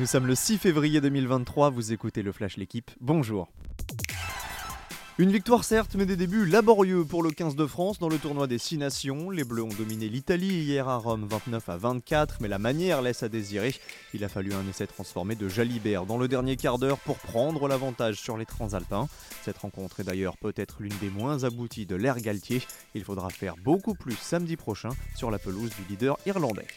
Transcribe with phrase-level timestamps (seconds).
[0.00, 3.50] Nous sommes le 6 février 2023, vous écoutez le Flash L'équipe, bonjour.
[5.18, 8.46] Une victoire certes, mais des débuts laborieux pour le 15 de France dans le tournoi
[8.46, 9.28] des 6 nations.
[9.28, 13.22] Les Bleus ont dominé l'Italie hier à Rome 29 à 24, mais la manière laisse
[13.22, 13.74] à désirer.
[14.14, 17.68] Il a fallu un essai transformé de Jalibert dans le dernier quart d'heure pour prendre
[17.68, 19.06] l'avantage sur les transalpins.
[19.42, 22.62] Cette rencontre est d'ailleurs peut-être l'une des moins abouties de l'ère Galtier.
[22.94, 26.68] Il faudra faire beaucoup plus samedi prochain sur la pelouse du leader irlandais.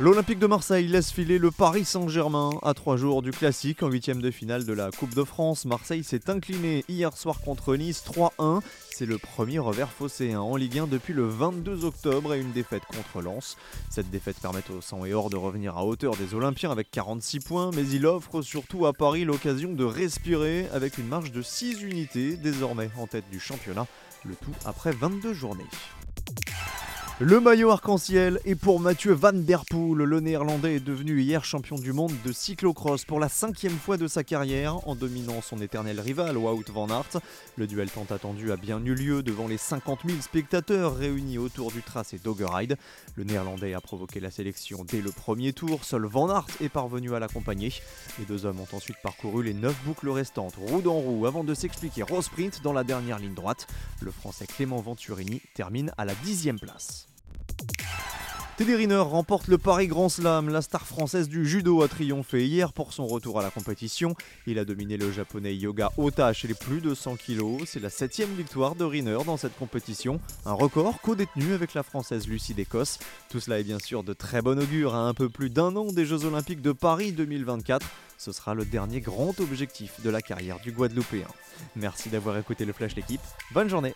[0.00, 4.22] L'Olympique de Marseille laisse filer le Paris Saint-Germain à trois jours du classique en huitième
[4.22, 5.66] de finale de la Coupe de France.
[5.66, 8.62] Marseille s'est incliné hier soir contre Nice 3-1.
[8.90, 12.84] C'est le premier revers phocéen en Ligue 1 depuis le 22 octobre et une défaite
[12.86, 13.58] contre Lens.
[13.90, 17.40] Cette défaite permet au sang et or de revenir à hauteur des Olympiens avec 46
[17.40, 21.82] points, mais il offre surtout à Paris l'occasion de respirer avec une marge de 6
[21.82, 23.86] unités désormais en tête du championnat,
[24.24, 25.66] le tout après 22 journées.
[27.22, 29.98] Le maillot arc-en-ciel est pour Mathieu Van Der Poel.
[29.98, 34.06] Le néerlandais est devenu hier champion du monde de cyclocross pour la cinquième fois de
[34.06, 37.20] sa carrière en dominant son éternel rival Wout van Aert.
[37.56, 41.70] Le duel tant attendu a bien eu lieu devant les 50 000 spectateurs réunis autour
[41.72, 42.78] du tracé Doggeride.
[43.16, 45.84] Le néerlandais a provoqué la sélection dès le premier tour.
[45.84, 47.70] Seul Van Aert est parvenu à l'accompagner.
[48.18, 51.52] Les deux hommes ont ensuite parcouru les 9 boucles restantes, roue dans roue, avant de
[51.52, 53.66] s'expliquer au sprint dans la dernière ligne droite.
[54.00, 57.09] Le français Clément Venturini termine à la dixième place.
[58.60, 60.50] Teddy Riner remporte le Paris Grand Slam.
[60.50, 64.14] La star française du judo a triomphé hier pour son retour à la compétition.
[64.46, 67.64] Il a dominé le japonais Yoga Ota chez les plus de 100 kg.
[67.64, 70.20] C'est la septième victoire de Riner dans cette compétition.
[70.44, 72.98] Un record co-détenu avec la française Lucie d'Écosse.
[73.30, 75.90] Tout cela est bien sûr de très bon augure à un peu plus d'un an
[75.90, 77.86] des Jeux Olympiques de Paris 2024.
[78.18, 81.28] Ce sera le dernier grand objectif de la carrière du Guadeloupéen.
[81.76, 83.22] Merci d'avoir écouté le Flash l'équipe.
[83.52, 83.94] Bonne journée